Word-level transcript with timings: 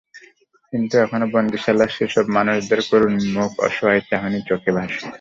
কিন্তু 0.73 0.95
এখনো 0.97 1.25
বন্দিশালার 1.33 1.91
সেসব 1.97 2.25
মানুষদের 2.37 2.81
করুণ 2.89 3.13
মুখ, 3.33 3.51
অসহায় 3.67 4.01
চাহনি 4.09 4.39
চোখে 4.49 4.71
ভাসে। 4.77 5.01